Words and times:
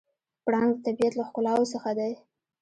پړانګ 0.45 0.71
د 0.75 0.77
طبیعت 0.85 1.13
له 1.17 1.23
ښکلاوو 1.27 1.71
څخه 1.73 1.89
دی. 1.99 2.11